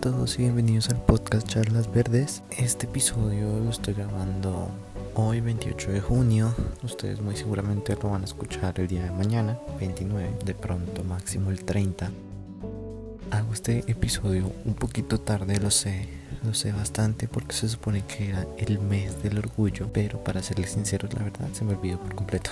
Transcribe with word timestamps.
todos 0.00 0.38
y 0.38 0.44
bienvenidos 0.44 0.88
al 0.88 0.96
podcast 1.04 1.46
Charlas 1.46 1.92
Verdes. 1.92 2.42
Este 2.56 2.86
episodio 2.86 3.60
lo 3.60 3.68
estoy 3.68 3.92
grabando 3.92 4.70
hoy 5.14 5.42
28 5.42 5.92
de 5.92 6.00
junio. 6.00 6.54
Ustedes 6.82 7.20
muy 7.20 7.36
seguramente 7.36 7.94
lo 8.02 8.08
van 8.08 8.22
a 8.22 8.24
escuchar 8.24 8.80
el 8.80 8.88
día 8.88 9.04
de 9.04 9.10
mañana, 9.10 9.58
29, 9.78 10.38
de 10.42 10.54
pronto 10.54 11.04
máximo 11.04 11.50
el 11.50 11.62
30. 11.66 12.10
Hago 13.30 13.52
este 13.52 13.84
episodio 13.88 14.50
un 14.64 14.72
poquito 14.72 15.20
tarde, 15.20 15.60
lo 15.60 15.70
sé, 15.70 16.08
lo 16.44 16.54
sé 16.54 16.72
bastante 16.72 17.28
porque 17.28 17.54
se 17.54 17.68
supone 17.68 18.04
que 18.06 18.30
era 18.30 18.46
el 18.58 18.78
mes 18.78 19.22
del 19.22 19.38
orgullo, 19.38 19.88
pero 19.92 20.22
para 20.22 20.42
serles 20.42 20.70
sinceros, 20.72 21.12
la 21.14 21.22
verdad 21.22 21.48
se 21.52 21.64
me 21.64 21.74
olvidó 21.74 21.98
por 21.98 22.14
completo. 22.14 22.50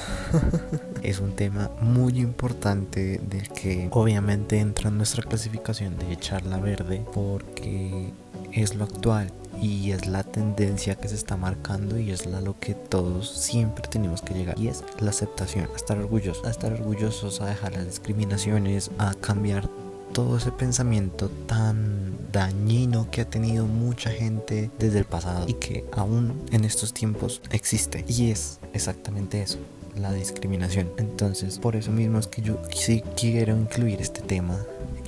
es 1.02 1.20
un 1.20 1.32
tema 1.32 1.70
muy 1.80 2.20
importante 2.20 3.20
del 3.28 3.48
que 3.48 3.88
obviamente 3.90 4.58
entra 4.58 4.88
en 4.88 4.98
nuestra 4.98 5.22
clasificación 5.22 5.98
de 5.98 6.16
charla 6.18 6.58
verde 6.58 7.02
porque 7.12 8.12
es 8.52 8.74
lo 8.74 8.84
actual 8.84 9.32
y 9.60 9.90
es 9.90 10.06
la 10.06 10.22
tendencia 10.22 10.94
que 10.94 11.08
se 11.08 11.16
está 11.16 11.36
marcando 11.36 11.98
y 11.98 12.10
es 12.10 12.26
la 12.26 12.40
lo 12.40 12.58
que 12.60 12.74
todos 12.74 13.30
siempre 13.30 13.84
tenemos 13.88 14.22
que 14.22 14.34
llegar 14.34 14.58
y 14.58 14.68
es 14.68 14.84
la 15.00 15.10
aceptación, 15.10 15.68
a 15.72 15.76
estar 15.76 15.98
orgullosos, 15.98 16.46
a 16.46 16.50
estar 16.50 16.72
orgullosos, 16.72 17.40
a 17.40 17.46
dejar 17.46 17.72
las 17.72 17.86
discriminaciones, 17.86 18.90
a 18.98 19.14
cambiar 19.14 19.68
todo 20.12 20.36
ese 20.36 20.52
pensamiento 20.52 21.28
tan 21.46 22.17
dañino 22.32 23.10
que 23.10 23.22
ha 23.22 23.30
tenido 23.30 23.66
mucha 23.66 24.10
gente 24.10 24.70
desde 24.78 24.98
el 24.98 25.04
pasado 25.04 25.46
y 25.48 25.54
que 25.54 25.84
aún 25.92 26.42
en 26.52 26.64
estos 26.64 26.92
tiempos 26.92 27.42
existe. 27.50 28.04
Y 28.08 28.30
es 28.30 28.60
exactamente 28.72 29.42
eso, 29.42 29.58
la 29.96 30.12
discriminación. 30.12 30.90
Entonces, 30.98 31.58
por 31.58 31.76
eso 31.76 31.90
mismo 31.90 32.18
es 32.18 32.26
que 32.26 32.42
yo 32.42 32.60
sí 32.74 33.02
quiero 33.16 33.56
incluir 33.56 34.00
este 34.00 34.20
tema 34.20 34.58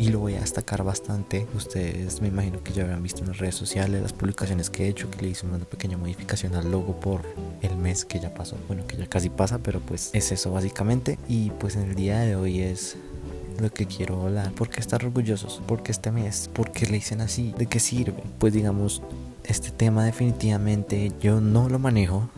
y 0.00 0.08
lo 0.08 0.18
voy 0.18 0.34
a 0.34 0.40
destacar 0.40 0.82
bastante. 0.82 1.46
Ustedes 1.54 2.22
me 2.22 2.28
imagino 2.28 2.64
que 2.64 2.72
ya 2.72 2.84
habrán 2.84 3.02
visto 3.02 3.20
en 3.20 3.28
las 3.28 3.38
redes 3.38 3.54
sociales 3.54 4.00
las 4.00 4.14
publicaciones 4.14 4.70
que 4.70 4.86
he 4.86 4.88
hecho, 4.88 5.10
que 5.10 5.20
le 5.20 5.28
hice 5.28 5.46
una 5.46 5.58
pequeña 5.58 5.98
modificación 5.98 6.54
al 6.54 6.70
logo 6.70 6.98
por 6.98 7.20
el 7.60 7.76
mes 7.76 8.06
que 8.06 8.18
ya 8.18 8.32
pasó. 8.32 8.56
Bueno, 8.66 8.86
que 8.86 8.96
ya 8.96 9.06
casi 9.06 9.28
pasa, 9.28 9.58
pero 9.58 9.80
pues 9.80 10.08
es 10.14 10.32
eso 10.32 10.52
básicamente. 10.52 11.18
Y 11.28 11.50
pues 11.50 11.76
en 11.76 11.82
el 11.82 11.94
día 11.94 12.20
de 12.20 12.34
hoy 12.34 12.60
es 12.60 12.96
lo 13.60 13.72
que 13.72 13.86
quiero 13.86 14.22
hablar. 14.22 14.52
¿Por 14.52 14.68
qué 14.68 14.80
estar 14.80 15.04
orgullosos? 15.04 15.62
¿Por 15.66 15.82
qué 15.82 15.92
este 15.92 16.10
mes? 16.10 16.50
¿Por 16.52 16.72
qué 16.72 16.86
le 16.86 16.92
dicen 16.92 17.20
así? 17.20 17.54
¿De 17.56 17.66
qué 17.66 17.80
sirve? 17.80 18.22
Pues 18.38 18.52
digamos, 18.52 19.02
este 19.44 19.70
tema 19.70 20.04
definitivamente 20.04 21.12
yo 21.20 21.40
no 21.40 21.68
lo 21.68 21.78
manejo. 21.78 22.28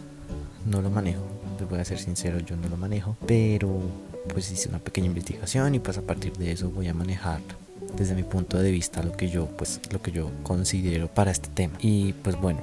No 0.67 0.83
lo 0.83 0.91
manejo. 0.91 1.23
Les 1.59 1.69
voy 1.69 1.81
a 1.81 1.85
ser 1.85 1.99
sincero, 1.99 2.39
yo 2.39 2.57
no 2.57 2.69
lo 2.69 2.77
manejo. 2.77 3.17
Pero 3.27 3.81
pues 4.33 4.51
hice 4.51 4.69
una 4.69 4.79
pequeña 4.79 5.09
investigación 5.09 5.75
y 5.75 5.79
pues 5.79 5.99
a 5.99 6.03
partir 6.03 6.33
de 6.35 6.53
eso 6.53 6.71
voy 6.71 6.89
a 6.89 6.95
manejar 6.95 7.41
desde 7.97 8.15
mi 8.15 8.23
punto 8.23 8.59
de 8.59 8.71
vista 8.71 9.03
lo 9.03 9.13
que 9.13 9.29
yo 9.29 9.47
pues 9.47 9.81
lo 9.91 10.01
que 10.01 10.13
yo 10.13 10.31
considero 10.43 11.09
para 11.09 11.31
este 11.31 11.49
tema. 11.49 11.75
Y 11.81 12.13
pues 12.15 12.41
bueno, 12.41 12.61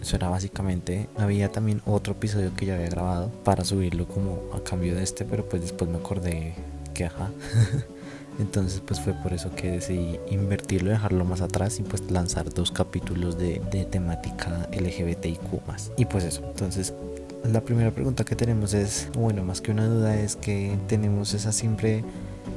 eso 0.00 0.16
era 0.16 0.28
básicamente. 0.28 1.08
Había 1.16 1.50
también 1.50 1.82
otro 1.84 2.14
episodio 2.14 2.54
que 2.56 2.66
ya 2.66 2.74
había 2.74 2.88
grabado 2.88 3.30
para 3.44 3.64
subirlo 3.64 4.06
como 4.06 4.40
a 4.54 4.62
cambio 4.62 4.94
de 4.94 5.02
este, 5.02 5.24
pero 5.24 5.48
pues 5.48 5.62
después 5.62 5.90
me 5.90 5.98
acordé 5.98 6.54
que 6.94 7.04
ajá. 7.04 7.30
Entonces 8.40 8.82
pues 8.84 9.00
fue 9.00 9.12
por 9.12 9.32
eso 9.32 9.54
que 9.54 9.70
decidí 9.72 10.18
invertirlo, 10.30 10.90
dejarlo 10.90 11.24
más 11.24 11.42
atrás 11.42 11.78
y 11.78 11.82
pues 11.82 12.10
lanzar 12.10 12.52
dos 12.52 12.72
capítulos 12.72 13.38
de, 13.38 13.60
de 13.70 13.84
temática 13.84 14.68
LGBTIQ. 14.72 15.40
Y 15.98 16.06
pues 16.06 16.24
eso, 16.24 16.42
entonces 16.46 16.94
la 17.44 17.60
primera 17.60 17.90
pregunta 17.90 18.24
que 18.24 18.36
tenemos 18.36 18.74
es, 18.74 19.08
bueno, 19.14 19.44
más 19.44 19.60
que 19.60 19.70
una 19.70 19.86
duda 19.86 20.18
es 20.18 20.36
que 20.36 20.76
tenemos 20.88 21.34
esa 21.34 21.52
siempre 21.52 22.04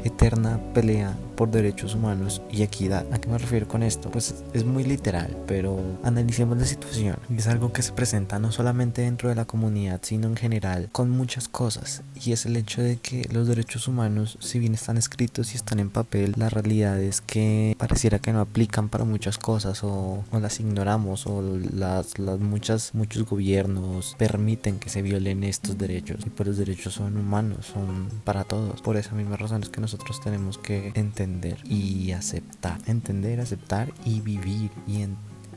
eterna 0.04 0.60
pelea 0.74 1.16
por 1.36 1.52
derechos 1.52 1.96
humanos 1.96 2.42
y 2.52 2.64
equidad. 2.64 3.06
¿A 3.12 3.20
qué 3.20 3.30
me 3.30 3.38
refiero 3.38 3.68
con 3.68 3.84
esto? 3.84 4.10
Pues 4.12 4.44
es 4.54 4.64
muy 4.66 4.84
literal, 4.84 5.36
pero 5.48 5.80
analicemos 6.04 6.58
la 6.58 6.66
situación. 6.66 7.18
Es 7.36 7.48
algo 7.48 7.74
que 7.74 7.82
se 7.82 7.92
presenta 7.92 8.40
no 8.40 8.52
solamente 8.52 9.02
dentro 9.02 9.30
de 9.30 9.36
la 9.36 9.46
comunidad, 9.46 10.00
sino 10.04 10.28
en 10.28 10.36
general 10.36 10.90
con 10.92 11.10
muchas 11.10 11.48
cosas. 11.48 12.04
Y 12.24 12.32
es 12.32 12.46
el 12.46 12.56
hecho 12.56 12.82
de 12.82 12.98
que 12.98 13.28
los 13.32 13.48
derechos 13.48 13.88
humanos, 13.88 14.38
si 14.40 14.60
bien 14.60 14.74
están 14.74 14.98
escritos 14.98 15.54
y 15.54 15.58
están 15.58 15.80
en 15.80 15.90
papel, 15.90 16.34
la 16.38 16.50
realidad 16.50 17.02
es 17.02 17.22
que 17.22 17.76
pareciera 17.78 18.20
que 18.20 18.34
no 18.34 18.40
aplican 18.40 18.90
para 18.90 19.04
muchas 19.04 19.38
cosas 19.38 19.84
o, 19.84 20.24
las 20.32 20.60
ignoramos 20.60 21.26
o 21.28 21.42
las, 21.42 22.20
las 22.20 22.40
muchas, 22.40 22.94
muchos 22.94 23.24
gobiernos 23.26 24.16
permiten 24.18 24.80
que 24.80 24.90
se 24.90 25.02
violen 25.02 25.44
estos 25.44 25.78
derechos. 25.78 26.22
Y 26.26 26.30
pues 26.30 26.48
los 26.48 26.58
derechos 26.58 26.94
son 26.94 27.18
humanos, 27.18 27.68
son 27.74 28.10
para 28.24 28.44
todos. 28.44 28.82
Por 28.82 28.98
esa 28.98 29.16
misma 29.16 29.38
razón 29.38 29.64
es 29.64 29.70
que 29.70 29.82
nosotros 29.82 30.22
tenemos 30.22 30.58
que 30.58 30.92
entender 30.96 31.24
entender 31.34 31.58
y 31.70 32.12
aceptar. 32.12 32.80
Entender, 32.86 33.40
aceptar 33.40 33.94
y 34.06 34.22
vivir 34.22 34.72
y 34.88 35.08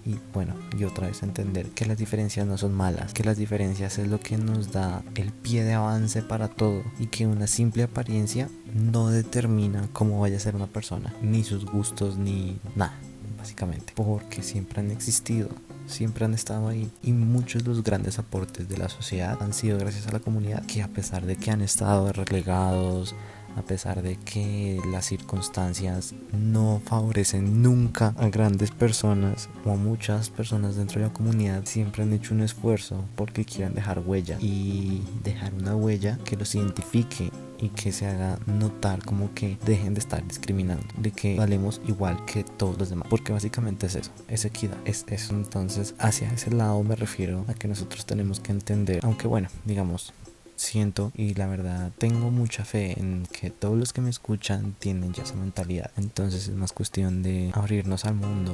y 0.07 0.21
bueno, 0.33 0.55
y 0.79 0.85
otra 0.85 1.09
vez 1.09 1.25
entender 1.25 1.71
que 1.71 1.85
las 1.85 1.99
diferencias 1.99 2.47
no 2.47 2.57
son 2.57 2.73
malas, 2.73 3.13
que 3.13 3.25
las 3.25 3.37
diferencias 3.37 3.99
es 3.99 4.07
lo 4.07 4.21
que 4.21 4.39
nos 4.39 4.71
da 4.71 5.03
el 5.17 5.33
pie 5.33 5.65
de 5.65 5.75
avance 5.75 6.23
para 6.23 6.47
todo 6.47 6.85
y 7.01 7.07
que 7.07 7.27
una 7.27 7.49
simple 7.49 7.83
apariencia 7.83 8.49
no 8.73 9.09
determina 9.09 9.89
cómo 9.93 10.21
vaya 10.21 10.37
a 10.37 10.41
ser 10.41 10.55
una 10.55 10.69
persona, 10.69 11.13
ni 11.23 11.43
sus 11.43 11.67
gustos, 11.67 12.19
ni 12.19 12.57
nada, 12.77 12.95
básicamente, 13.37 13.95
porque 13.97 14.45
siempre 14.45 14.81
han 14.81 14.93
existido. 14.93 15.49
Siempre 15.89 16.25
han 16.25 16.35
estado 16.35 16.67
ahí 16.69 16.91
y 17.03 17.13
muchos 17.13 17.63
de 17.63 17.69
los 17.69 17.85
grandes 17.85 18.19
aportes 18.19 18.69
de 18.69 18.77
la 18.77 18.89
sociedad 18.89 19.41
han 19.41 19.53
sido 19.53 19.79
gracias 19.79 20.09
a 20.09 20.13
la 20.13 20.19
comunidad 20.19 20.67
que 20.67 20.83
a 20.83 20.89
pesar 20.89 21.27
de 21.27 21.37
que 21.37 21.53
han 21.53 21.63
estado 21.63 22.13
relegados, 22.13 23.15
a 23.57 23.63
pesar 23.63 24.03
de 24.03 24.17
que 24.17 24.81
las 24.91 25.07
circunstancias 25.07 26.15
no 26.33 26.81
favorecen 26.85 27.63
nunca 27.63 28.15
a 28.19 28.29
grandes 28.29 28.71
personas 28.71 29.49
o 29.65 29.71
a 29.71 29.77
muchas 29.77 30.31
personas 30.31 30.77
dentro 30.77 31.01
de 31.01 31.09
la 31.09 31.13
comunidad, 31.13 31.65
siempre 31.65 32.03
han 32.03 32.13
hecho 32.13 32.35
un 32.35 32.43
esfuerzo 32.43 33.05
porque 33.17 33.45
quieran 33.45 33.75
dejar 33.75 34.03
huella 34.05 34.39
y 34.41 35.03
dejar 35.25 35.55
una 35.55 35.75
huella 35.75 36.19
que 36.25 36.37
los 36.37 36.55
identifique 36.55 37.31
y 37.59 37.71
que 37.71 37.93
se 37.93 38.07
haga 38.07 38.39
notar 38.47 39.03
como 39.05 39.33
que 39.35 39.59
dejen 39.65 39.95
de 39.95 40.01
estar 40.01 40.27
discriminando, 40.27 40.87
de 40.99 41.11
que 41.11 41.37
valemos 41.37 41.81
igual 41.87 42.25
que 42.27 42.45
todos 42.45 42.79
los 42.79 42.91
demás, 42.91 43.09
porque 43.09 43.33
básicamente 43.33 43.87
es 43.87 43.97
eso, 43.97 44.11
es 44.29 44.45
equidad, 44.45 44.77
es 44.85 45.05
eso. 45.09 45.35
Entonces, 45.35 45.95
hacia 45.99 46.31
ese 46.33 46.51
lado 46.51 46.83
me 46.83 46.97
refiero 46.97 47.45
a 47.49 47.55
que 47.55 47.69
nosotros 47.69 48.07
tenemos 48.07 48.41
que 48.41 48.53
entender, 48.53 49.01
aunque 49.05 49.27
bueno, 49.27 49.49
digamos, 49.65 50.13
siento 50.57 51.13
y 51.15 51.35
la 51.35 51.47
verdad 51.47 51.93
tengo 51.99 52.31
mucha 52.31 52.65
fe 52.65 52.99
en 52.99 53.27
que 53.27 53.51
todos 53.51 53.79
los 53.79 53.93
que 53.93 54.01
me 54.01 54.11
escuchan 54.11 54.75
tienen 54.79 55.13
ya 55.13 55.23
esa 55.23 55.35
mentalidad. 55.35 55.91
Entonces 55.97 56.49
es 56.49 56.55
más 56.55 56.73
cuestión 56.73 57.23
de 57.23 57.51
abrirnos 57.55 58.05
al 58.05 58.15
mundo 58.15 58.53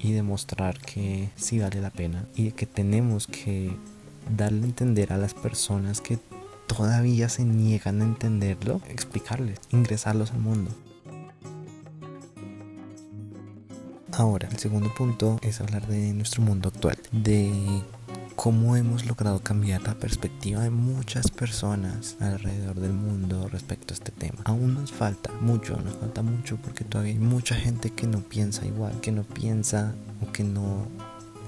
y 0.00 0.12
demostrar 0.12 0.78
que 0.80 1.30
sí 1.36 1.58
vale 1.58 1.80
la 1.80 1.90
pena 1.90 2.26
y 2.34 2.52
que 2.52 2.66
tenemos 2.66 3.26
que 3.26 3.76
darle 4.34 4.62
a 4.62 4.66
entender 4.66 5.12
a 5.12 5.18
las 5.18 5.34
personas 5.34 6.00
que 6.00 6.18
todavía 6.66 7.28
se 7.28 7.44
niegan 7.44 8.00
a 8.00 8.04
entenderlo, 8.04 8.80
explicarles, 8.88 9.60
ingresarlos 9.70 10.32
al 10.32 10.40
mundo. 10.40 10.70
Ahora, 14.12 14.48
el 14.50 14.58
segundo 14.58 14.92
punto 14.94 15.38
es 15.42 15.60
hablar 15.60 15.86
de 15.86 16.12
nuestro 16.14 16.40
mundo 16.40 16.70
actual, 16.70 16.96
de 17.12 17.82
cómo 18.46 18.76
hemos 18.76 19.06
logrado 19.06 19.40
cambiar 19.40 19.82
la 19.82 19.94
perspectiva 19.94 20.62
de 20.62 20.70
muchas 20.70 21.32
personas 21.32 22.16
alrededor 22.20 22.78
del 22.78 22.92
mundo 22.92 23.48
respecto 23.48 23.92
a 23.92 23.96
este 23.96 24.12
tema. 24.12 24.38
Aún 24.44 24.74
nos 24.74 24.92
falta 24.92 25.32
mucho, 25.40 25.76
nos 25.80 25.96
falta 25.96 26.22
mucho 26.22 26.56
porque 26.58 26.84
todavía 26.84 27.14
hay 27.14 27.18
mucha 27.18 27.56
gente 27.56 27.90
que 27.90 28.06
no 28.06 28.20
piensa 28.20 28.64
igual, 28.64 29.00
que 29.00 29.10
no 29.10 29.24
piensa 29.24 29.96
o 30.22 30.30
que 30.30 30.44
no 30.44 30.86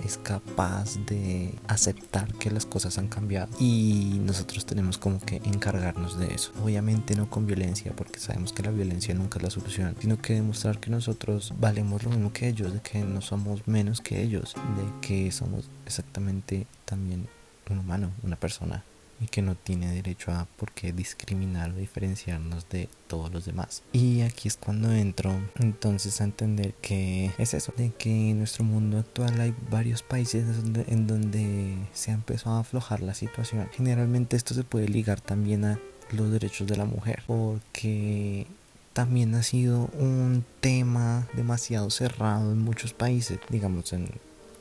es 0.04 0.18
capaz 0.18 0.96
de 1.06 1.54
aceptar 1.66 2.32
que 2.34 2.50
las 2.50 2.66
cosas 2.66 2.98
han 2.98 3.08
cambiado 3.08 3.48
y 3.58 4.20
nosotros 4.24 4.66
tenemos 4.66 4.98
como 4.98 5.20
que 5.20 5.36
encargarnos 5.36 6.18
de 6.18 6.34
eso. 6.34 6.52
Obviamente 6.62 7.14
no 7.14 7.28
con 7.30 7.46
violencia 7.46 7.92
porque 7.94 8.20
sabemos 8.20 8.52
que 8.52 8.62
la 8.62 8.70
violencia 8.70 9.14
nunca 9.14 9.38
es 9.38 9.44
la 9.44 9.50
solución, 9.50 9.96
sino 10.00 10.20
que 10.20 10.34
demostrar 10.34 10.78
que 10.78 10.90
nosotros 10.90 11.52
valemos 11.58 12.04
lo 12.04 12.10
mismo 12.10 12.32
que 12.32 12.48
ellos, 12.48 12.72
de 12.72 12.80
que 12.80 13.00
no 13.00 13.20
somos 13.20 13.66
menos 13.66 14.00
que 14.00 14.22
ellos, 14.22 14.54
de 14.54 15.06
que 15.06 15.30
somos 15.32 15.68
exactamente 15.86 16.66
también 16.84 17.28
un 17.70 17.78
humano, 17.78 18.10
una 18.22 18.36
persona 18.36 18.82
y 19.20 19.26
que 19.26 19.42
no 19.42 19.54
tiene 19.54 19.92
derecho 19.92 20.32
a 20.32 20.46
por 20.56 20.72
qué 20.72 20.92
discriminar 20.92 21.70
o 21.70 21.74
diferenciarnos 21.74 22.68
de 22.68 22.88
todos 23.06 23.32
los 23.32 23.44
demás. 23.44 23.82
Y 23.92 24.20
aquí 24.22 24.48
es 24.48 24.56
cuando 24.56 24.92
entro 24.92 25.32
entonces 25.58 26.20
a 26.20 26.24
entender 26.24 26.74
que 26.80 27.32
es 27.38 27.54
eso, 27.54 27.72
de 27.76 27.90
que 27.90 28.30
en 28.30 28.38
nuestro 28.38 28.64
mundo 28.64 28.98
actual 28.98 29.40
hay 29.40 29.54
varios 29.70 30.02
países 30.02 30.44
en 30.86 31.06
donde 31.06 31.76
se 31.92 32.10
ha 32.10 32.14
empezado 32.14 32.56
a 32.56 32.60
aflojar 32.60 33.00
la 33.00 33.14
situación. 33.14 33.68
Generalmente 33.72 34.36
esto 34.36 34.54
se 34.54 34.64
puede 34.64 34.88
ligar 34.88 35.20
también 35.20 35.64
a 35.64 35.80
los 36.12 36.30
derechos 36.30 36.66
de 36.66 36.76
la 36.76 36.84
mujer, 36.84 37.22
porque 37.26 38.46
también 38.92 39.34
ha 39.34 39.42
sido 39.42 39.90
un 39.98 40.44
tema 40.60 41.28
demasiado 41.34 41.90
cerrado 41.90 42.52
en 42.52 42.58
muchos 42.58 42.92
países, 42.94 43.38
digamos 43.48 43.92
en 43.92 44.08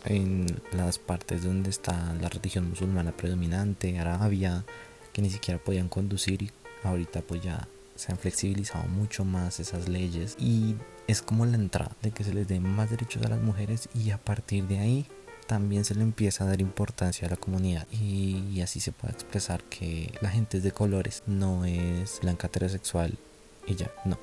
en 0.07 0.61
las 0.71 0.99
partes 0.99 1.43
donde 1.43 1.69
está 1.69 2.13
la 2.21 2.29
religión 2.29 2.69
musulmana 2.69 3.11
predominante, 3.11 3.97
Arabia, 3.99 4.65
que 5.13 5.21
ni 5.21 5.29
siquiera 5.29 5.59
podían 5.59 5.89
conducir 5.89 6.41
y 6.43 6.51
ahorita 6.83 7.21
pues 7.21 7.41
ya 7.41 7.67
se 7.95 8.11
han 8.11 8.17
flexibilizado 8.17 8.87
mucho 8.87 9.25
más 9.25 9.59
esas 9.59 9.89
leyes. 9.89 10.35
Y 10.39 10.75
es 11.07 11.21
como 11.21 11.45
la 11.45 11.55
entrada 11.55 11.95
de 12.01 12.11
que 12.11 12.23
se 12.23 12.33
les 12.33 12.47
den 12.47 12.63
más 12.63 12.89
derechos 12.89 13.23
a 13.23 13.29
las 13.29 13.41
mujeres 13.41 13.89
y 13.93 14.11
a 14.11 14.17
partir 14.17 14.67
de 14.67 14.79
ahí 14.79 15.05
también 15.47 15.85
se 15.85 15.95
le 15.95 16.03
empieza 16.03 16.43
a 16.43 16.47
dar 16.47 16.61
importancia 16.61 17.27
a 17.27 17.31
la 17.31 17.37
comunidad. 17.37 17.87
Y, 17.91 18.61
así 18.61 18.79
se 18.79 18.91
puede 18.91 19.13
expresar 19.13 19.63
que 19.63 20.13
la 20.21 20.29
gente 20.29 20.57
es 20.57 20.63
de 20.63 20.71
colores, 20.71 21.23
no 21.25 21.65
es 21.65 22.19
blanca 22.21 22.47
heterosexual 22.47 23.17
y 23.65 23.75
ya, 23.75 23.91
no, 24.05 24.19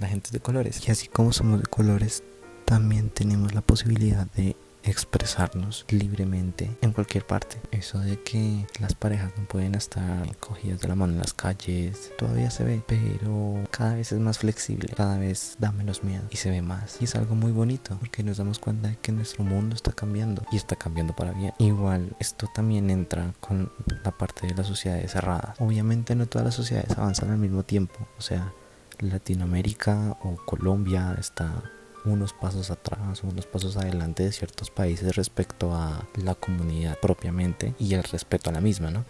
la 0.00 0.08
gente 0.08 0.28
es 0.28 0.32
de 0.32 0.40
colores. 0.40 0.86
Y 0.86 0.90
así 0.90 1.08
como 1.08 1.32
somos 1.32 1.60
de 1.60 1.66
colores, 1.66 2.22
también 2.64 3.10
tenemos 3.10 3.54
la 3.54 3.62
posibilidad 3.62 4.26
de 4.32 4.54
expresarnos 4.86 5.84
libremente 5.88 6.76
en 6.80 6.92
cualquier 6.92 7.26
parte. 7.26 7.58
Eso 7.70 7.98
de 7.98 8.20
que 8.22 8.66
las 8.80 8.94
parejas 8.94 9.32
no 9.36 9.44
pueden 9.44 9.74
estar 9.74 10.36
cogidas 10.36 10.80
de 10.80 10.88
la 10.88 10.94
mano 10.94 11.12
en 11.14 11.18
las 11.18 11.32
calles, 11.34 12.12
todavía 12.18 12.50
se 12.50 12.64
ve, 12.64 12.82
pero 12.86 13.64
cada 13.70 13.94
vez 13.94 14.12
es 14.12 14.20
más 14.20 14.38
flexible, 14.38 14.92
cada 14.96 15.18
vez 15.18 15.56
da 15.58 15.72
menos 15.72 16.04
miedo 16.04 16.24
y 16.30 16.36
se 16.36 16.50
ve 16.50 16.62
más. 16.62 16.98
Y 17.00 17.04
es 17.04 17.14
algo 17.14 17.34
muy 17.34 17.52
bonito 17.52 17.96
porque 17.98 18.22
nos 18.22 18.38
damos 18.38 18.58
cuenta 18.58 18.88
de 18.88 18.96
que 18.96 19.12
nuestro 19.12 19.44
mundo 19.44 19.74
está 19.74 19.92
cambiando 19.92 20.42
y 20.50 20.56
está 20.56 20.76
cambiando 20.76 21.14
para 21.14 21.32
bien. 21.32 21.52
Igual 21.58 22.16
esto 22.18 22.48
también 22.54 22.90
entra 22.90 23.34
con 23.40 23.72
la 24.04 24.10
parte 24.12 24.46
de 24.46 24.54
las 24.54 24.66
sociedades 24.66 25.12
cerradas. 25.12 25.60
Obviamente 25.60 26.14
no 26.14 26.26
todas 26.26 26.46
las 26.46 26.54
sociedades 26.54 26.96
avanzan 26.96 27.30
al 27.30 27.38
mismo 27.38 27.62
tiempo, 27.62 28.06
o 28.18 28.22
sea, 28.22 28.52
Latinoamérica 28.98 30.16
o 30.22 30.36
Colombia 30.36 31.14
está 31.18 31.62
unos 32.06 32.32
pasos 32.32 32.70
atrás, 32.70 33.22
unos 33.22 33.46
pasos 33.46 33.76
adelante 33.76 34.22
de 34.22 34.32
ciertos 34.32 34.70
países 34.70 35.14
respecto 35.16 35.74
a 35.74 36.06
la 36.14 36.34
comunidad 36.34 36.98
propiamente 37.00 37.74
y 37.78 37.94
el 37.94 38.04
respeto 38.04 38.50
a 38.50 38.52
la 38.52 38.60
misma, 38.60 38.90
¿no? 38.90 39.04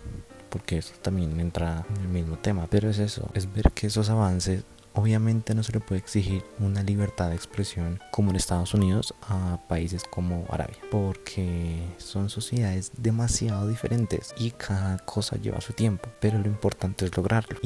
Porque 0.50 0.78
eso 0.78 0.94
también 1.02 1.38
entra 1.40 1.84
en 1.90 2.02
el 2.02 2.08
mismo 2.08 2.38
tema. 2.38 2.66
Pero 2.70 2.88
es 2.88 2.98
eso, 2.98 3.30
es 3.34 3.52
ver 3.52 3.72
que 3.72 3.88
esos 3.88 4.08
avances 4.10 4.64
Obviamente 4.96 5.54
no 5.54 5.62
se 5.62 5.72
le 5.72 5.80
puede 5.80 6.00
exigir 6.00 6.42
una 6.58 6.82
libertad 6.82 7.28
de 7.28 7.36
expresión 7.36 8.00
como 8.10 8.30
en 8.30 8.36
Estados 8.36 8.72
Unidos 8.72 9.12
a 9.28 9.60
países 9.68 10.04
como 10.04 10.46
Arabia, 10.48 10.78
porque 10.90 11.86
son 11.98 12.30
sociedades 12.30 12.92
demasiado 12.96 13.68
diferentes 13.68 14.34
y 14.38 14.52
cada 14.52 14.96
cosa 15.00 15.36
lleva 15.36 15.60
su 15.60 15.74
tiempo, 15.74 16.08
pero 16.18 16.38
lo 16.38 16.46
importante 16.46 17.04
es 17.04 17.14
lograrlo. 17.14 17.58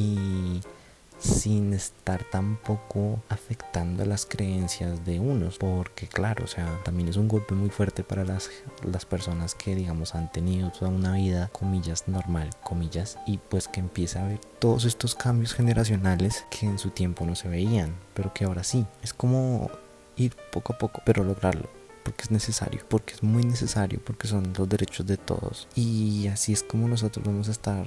Sin 1.20 1.72
estar 1.74 2.24
tampoco 2.24 3.22
afectando 3.28 4.04
las 4.04 4.26
creencias 4.26 5.04
de 5.04 5.20
unos 5.20 5.58
porque 5.58 6.08
claro 6.08 6.44
o 6.44 6.46
sea 6.46 6.80
también 6.82 7.08
es 7.08 7.16
un 7.16 7.28
golpe 7.28 7.54
muy 7.54 7.70
fuerte 7.70 8.02
para 8.02 8.24
las, 8.24 8.50
las 8.84 9.04
personas 9.04 9.54
que 9.54 9.74
digamos 9.74 10.14
han 10.14 10.32
tenido 10.32 10.70
toda 10.70 10.90
una 10.90 11.12
vida 11.12 11.50
comillas 11.52 12.08
normal 12.08 12.50
comillas 12.64 13.18
y 13.26 13.38
pues 13.38 13.68
que 13.68 13.80
empieza 13.80 14.24
a 14.24 14.28
ver 14.28 14.40
todos 14.58 14.84
estos 14.84 15.14
cambios 15.14 15.52
generacionales 15.52 16.46
que 16.50 16.66
en 16.66 16.78
su 16.78 16.90
tiempo 16.90 17.26
no 17.26 17.34
se 17.34 17.48
veían 17.48 17.94
pero 18.14 18.32
que 18.32 18.44
ahora 18.44 18.64
sí 18.64 18.86
es 19.02 19.12
como 19.12 19.70
ir 20.16 20.34
poco 20.52 20.72
a 20.72 20.78
poco 20.78 21.02
pero 21.04 21.22
lograrlo 21.22 21.80
porque 22.02 22.22
es 22.22 22.30
necesario, 22.30 22.80
porque 22.88 23.14
es 23.14 23.22
muy 23.22 23.44
necesario, 23.44 24.00
porque 24.04 24.26
son 24.26 24.52
los 24.56 24.68
derechos 24.68 25.06
de 25.06 25.16
todos. 25.16 25.68
Y 25.74 26.28
así 26.28 26.52
es 26.52 26.62
como 26.62 26.88
nosotros 26.88 27.24
vamos 27.24 27.48
a 27.48 27.52
estar 27.52 27.86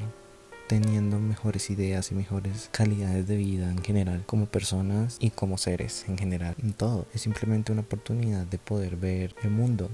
teniendo 0.68 1.20
mejores 1.20 1.70
ideas 1.70 2.12
y 2.12 2.16
mejores 2.16 2.70
calidades 2.72 3.28
de 3.28 3.38
vida 3.38 3.70
en 3.70 3.84
general 3.84 4.24
como 4.26 4.46
personas 4.46 5.18
y 5.20 5.30
como 5.30 5.58
seres 5.58 6.06
en 6.08 6.18
general 6.18 6.56
en 6.62 6.74
todo. 6.74 7.06
Es 7.14 7.22
simplemente 7.22 7.72
una 7.72 7.82
oportunidad 7.82 8.46
de 8.46 8.58
poder 8.58 8.96
ver 8.96 9.36
el 9.44 9.52
mundo 9.52 9.90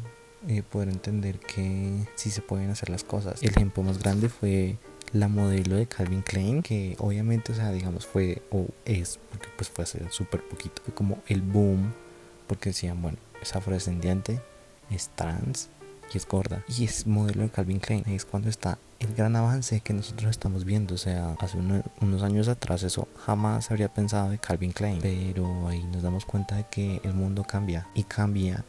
y 0.48 0.62
poder 0.62 0.90
entender 0.90 1.40
que 1.40 2.08
sí 2.16 2.32
se 2.32 2.42
pueden 2.42 2.70
hacer 2.70 2.90
las 2.90 3.04
cosas. 3.04 3.42
El 3.42 3.50
ejemplo 3.50 3.84
más 3.84 4.00
grande 4.00 4.30
fue 4.30 4.78
la 5.12 5.28
modelo 5.28 5.76
de 5.76 5.88
Calvin 5.88 6.22
Klein 6.22 6.62
que 6.62 6.96
obviamente 7.00 7.52
o 7.52 7.56
sea 7.56 7.72
digamos 7.72 8.06
fue 8.06 8.44
o 8.52 8.68
es 8.86 9.20
porque 9.32 9.48
pues 9.56 9.70
fue 9.70 9.84
hace 9.84 10.08
súper 10.12 10.48
poquito 10.48 10.82
fue 10.84 10.94
como 10.94 11.18
el 11.28 11.42
boom 11.42 11.94
porque 12.46 12.70
decían 12.70 13.02
bueno 13.02 13.18
es 13.42 13.56
afrodescendiente 13.56 14.40
es 14.92 15.10
trans 15.16 15.70
y 16.14 16.18
es 16.18 16.28
gorda 16.28 16.64
y 16.68 16.86
es 16.86 17.08
modelo 17.08 17.44
de 17.44 17.50
Calvin 17.50 17.80
Klein 17.80 18.04
es 18.08 18.26
cuando 18.26 18.50
está 18.50 18.78
el 19.00 19.16
gran 19.16 19.36
avance 19.36 19.80
que 19.82 19.94
nosotros 19.94 20.30
estamos 20.30 20.66
viendo. 20.66 20.96
O 20.96 20.98
sea, 20.98 21.36
hace 21.40 21.58
unos 21.58 22.24
años 22.24 22.48
atrás 22.48 22.84
eso 22.84 23.08
jamás 23.26 23.72
habría 23.72 23.94
pensado 23.94 24.30
de 24.30 24.38
Calvin 24.38 24.72
Klein. 24.72 25.00
Pero 25.02 25.68
ahí 25.68 25.84
nos 25.86 26.04
damos 26.04 26.26
cuenta 26.26 26.56
de 26.56 26.66
que 26.70 27.02
el 27.04 27.14
mundo 27.14 27.44
cambia 27.44 27.88
y 27.94 28.04
cambia 28.04 28.64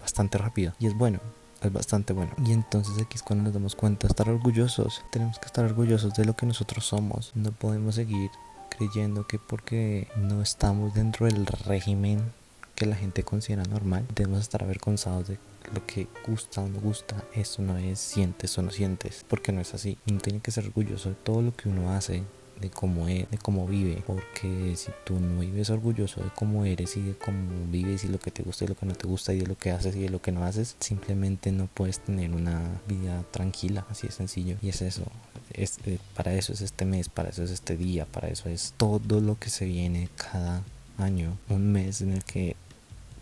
bastante 0.00 0.38
rápido. 0.38 0.74
Y 0.78 0.86
es 0.86 0.94
bueno, 0.94 1.20
es 1.62 1.72
bastante 1.72 2.12
bueno. 2.12 2.32
Y 2.44 2.52
entonces 2.52 2.94
aquí 3.02 3.16
es 3.16 3.22
cuando 3.22 3.44
nos 3.44 3.54
damos 3.54 3.74
cuenta 3.74 4.06
estar 4.06 4.28
orgullosos. 4.28 5.02
Tenemos 5.10 5.38
que 5.38 5.46
estar 5.46 5.64
orgullosos 5.64 6.14
de 6.14 6.24
lo 6.24 6.36
que 6.36 6.46
nosotros 6.46 6.84
somos. 6.86 7.32
No 7.34 7.50
podemos 7.52 7.94
seguir 7.94 8.30
creyendo 8.68 9.26
que 9.26 9.38
porque 9.38 10.08
no 10.16 10.42
estamos 10.42 10.94
dentro 10.94 11.26
del 11.26 11.46
régimen 11.46 12.32
que 12.80 12.86
la 12.86 12.96
gente 12.96 13.24
considera 13.24 13.62
normal, 13.64 14.06
debemos 14.14 14.40
estar 14.40 14.62
avergonzados 14.64 15.28
de 15.28 15.38
lo 15.74 15.86
que 15.86 16.06
gusta 16.26 16.62
o 16.62 16.68
no 16.68 16.80
gusta, 16.80 17.22
eso 17.34 17.60
no 17.60 17.76
es 17.76 17.98
sientes 17.98 18.56
o 18.56 18.62
no 18.62 18.70
sientes, 18.70 19.22
porque 19.28 19.52
no 19.52 19.60
es 19.60 19.74
así. 19.74 19.98
Uno 20.08 20.18
tiene 20.18 20.40
que 20.40 20.50
ser 20.50 20.64
orgulloso 20.64 21.10
de 21.10 21.14
todo 21.16 21.42
lo 21.42 21.54
que 21.54 21.68
uno 21.68 21.92
hace, 21.92 22.22
de 22.58 22.70
cómo 22.70 23.06
es, 23.06 23.30
de 23.30 23.36
cómo 23.36 23.66
vive, 23.66 24.02
porque 24.06 24.76
si 24.76 24.90
tú 25.04 25.20
no 25.20 25.40
vives 25.40 25.68
orgulloso 25.68 26.22
de 26.22 26.30
cómo 26.34 26.64
eres 26.64 26.96
y 26.96 27.02
de 27.02 27.14
cómo 27.14 27.66
vives 27.70 28.04
y 28.04 28.08
lo 28.08 28.18
que 28.18 28.30
te 28.30 28.42
gusta 28.42 28.64
y 28.64 28.68
lo 28.68 28.74
que 28.74 28.86
no 28.86 28.94
te 28.94 29.06
gusta 29.06 29.34
y 29.34 29.40
de 29.40 29.46
lo 29.46 29.58
que 29.58 29.72
haces 29.72 29.94
y 29.94 30.00
de 30.00 30.08
lo 30.08 30.22
que 30.22 30.32
no 30.32 30.42
haces, 30.46 30.76
simplemente 30.80 31.52
no 31.52 31.66
puedes 31.66 32.00
tener 32.00 32.30
una 32.30 32.80
vida 32.88 33.26
tranquila, 33.30 33.84
así 33.90 34.06
de 34.06 34.14
sencillo. 34.14 34.56
Y 34.62 34.70
es 34.70 34.80
eso, 34.80 35.04
es, 35.52 35.80
eh, 35.84 35.98
para 36.14 36.32
eso 36.32 36.54
es 36.54 36.62
este 36.62 36.86
mes, 36.86 37.10
para 37.10 37.28
eso 37.28 37.42
es 37.42 37.50
este 37.50 37.76
día, 37.76 38.06
para 38.06 38.28
eso 38.28 38.48
es 38.48 38.72
todo 38.78 39.20
lo 39.20 39.38
que 39.38 39.50
se 39.50 39.66
viene 39.66 40.08
cada 40.16 40.62
año, 40.96 41.36
un 41.50 41.72
mes 41.72 42.00
en 42.00 42.12
el 42.12 42.24
que 42.24 42.56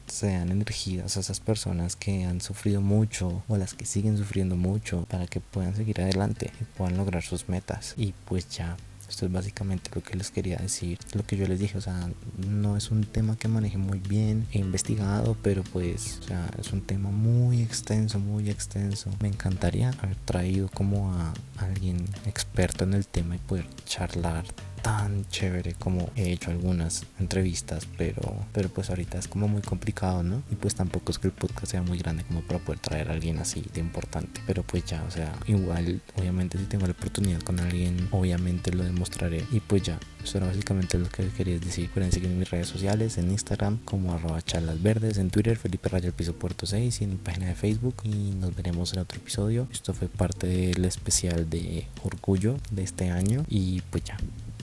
sean 0.09 0.51
energías 0.51 1.17
a 1.17 1.21
esas 1.21 1.41
personas 1.41 1.97
que 1.97 2.25
han 2.25 2.41
sufrido 2.41 2.81
mucho 2.81 3.43
o 3.49 3.57
las 3.57 3.75
que 3.75 3.87
siguen 3.87 4.17
sufriendo 4.17 4.57
mucho 4.57 5.07
para 5.11 5.27
que 5.27 5.41
puedan 5.41 5.77
seguir 5.77 6.01
adelante 6.01 6.51
y 6.61 6.65
puedan 6.65 6.97
lograr 6.97 7.23
sus 7.23 7.49
metas. 7.49 7.95
Y 7.97 8.15
pues 8.27 8.49
ya, 8.51 8.77
esto 9.09 9.27
es 9.27 9.33
básicamente 9.33 9.91
lo 9.95 10.03
que 10.03 10.17
les 10.17 10.31
quería 10.31 10.59
decir, 10.59 10.99
lo 11.15 11.25
que 11.25 11.37
yo 11.37 11.47
les 11.47 11.59
dije, 11.59 11.79
o 11.79 11.81
sea, 11.81 12.11
no 12.47 12.77
es 12.77 12.91
un 12.91 13.05
tema 13.05 13.37
que 13.37 13.49
maneje 13.49 13.79
muy 13.79 13.99
bien, 13.99 14.47
he 14.53 14.59
investigado, 14.59 15.37
pero 15.43 15.63
pues, 15.65 16.19
o 16.21 16.23
sea, 16.25 16.51
es 16.59 16.73
un 16.73 16.83
tema 16.83 17.11
muy 17.11 17.63
extenso, 17.63 18.19
muy 18.19 18.51
extenso. 18.51 19.11
Me 19.21 19.29
encantaría 19.29 19.91
haber 20.03 20.17
traído 20.17 20.69
como 20.69 21.13
a 21.15 21.33
alguien 21.57 22.05
experto 22.27 22.85
en 22.85 22.95
el 22.95 23.07
tema 23.07 23.37
y 23.37 23.39
poder 23.39 23.67
charlar 23.87 24.45
tan 24.83 25.27
chévere 25.29 25.75
como 25.75 26.11
he 26.17 26.33
hecho 26.33 26.51
algunas 26.51 27.05
entrevistas, 27.19 27.87
pero, 27.97 28.23
pero 28.53 28.69
pues 28.69 28.91
ahorita 28.91 29.19
es 29.19 29.29
como 29.29 29.49
muy 29.49 29.63
complicado, 29.63 30.23
¿no? 30.23 30.43
Y 30.51 30.57
pues 30.57 30.75
tampoco 30.75 31.13
es 31.13 31.19
que 31.19 31.29
el 31.29 31.33
podcast 31.33 31.73
sea 31.73 31.83
muy 31.83 31.99
grande 31.99 32.25
como 32.25 32.43
para 32.43 32.61
poder 32.61 32.81
traer 32.81 33.11
a 33.11 33.13
alguien 33.13 33.39
así 33.39 33.65
de 33.73 33.81
importante, 33.81 34.41
pero 34.47 34.63
pues 34.63 34.85
ya, 34.85 35.03
o 35.05 35.11
sea, 35.11 35.33
igual, 35.47 36.01
obviamente 36.17 36.59
si 36.59 36.65
tengo 36.65 36.87
la 36.87 36.93
oportunidad 36.93 37.41
con 37.41 37.61
alguien, 37.61 38.09
obviamente 38.11 38.73
lo 38.73 38.85
demostraré 38.85 39.45
y 39.51 39.61
pues 39.61 39.83
ya. 39.83 39.99
Eso 40.23 40.39
era 40.39 40.49
básicamente 40.49 40.99
lo 40.99 41.09
que 41.09 41.29
quería 41.29 41.59
decir. 41.59 41.89
Pueden 41.91 42.13
seguirme 42.13 42.35
en 42.35 42.41
mis 42.41 42.51
redes 42.51 42.69
sociales, 42.69 43.19
en 43.19 43.31
Instagram 43.31 43.79
como 43.85 44.13
arroba 44.13 44.43
verdes, 44.81 45.17
en 45.17 45.31
Twitter 45.31 45.57
Felipe 45.57 45.89
Raya 45.89 46.09
el 46.09 46.13
Piso 46.13 46.35
Puerto 46.35 46.67
6 46.67 47.01
y 47.01 47.05
en 47.05 47.11
mi 47.11 47.17
página 47.17 47.47
de 47.47 47.55
Facebook. 47.55 47.95
Y 48.05 48.33
nos 48.33 48.55
veremos 48.55 48.93
en 48.93 49.01
otro 49.01 49.19
episodio. 49.19 49.69
Esto 49.73 49.95
fue 49.95 50.09
parte 50.09 50.47
del 50.47 50.85
especial 50.85 51.49
de 51.49 51.87
Orgullo 52.03 52.59
de 52.71 52.83
este 52.83 53.11
año. 53.11 53.45
Y 53.49 53.81
pues 53.91 54.05
ya, 54.05 54.17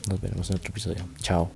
nos 0.08 0.22
veremos 0.22 0.50
en 0.50 0.58
otro 0.58 0.70
episodio. 0.70 1.04
Chao. 1.22 1.52